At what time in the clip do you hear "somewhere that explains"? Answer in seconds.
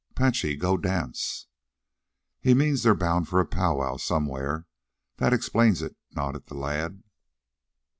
3.97-5.83